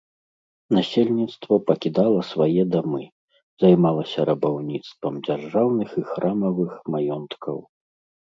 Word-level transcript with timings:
Насельніцтва 0.75 1.57
пакідала 1.67 2.21
свае 2.31 2.63
дамы, 2.75 3.03
займалася 3.63 4.19
рабаўніцтвам 4.29 5.13
дзяржаўных 5.27 5.89
і 6.03 6.05
храмавых 6.11 6.71
маёнткаў. 6.97 7.57